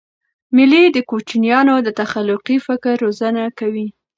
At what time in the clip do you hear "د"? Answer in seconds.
0.91-0.97, 1.83-1.87